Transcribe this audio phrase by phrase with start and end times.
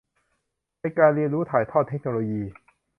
[0.79, 2.41] ในการเรียนรู้ถ่ายทอดเทคโนโลยี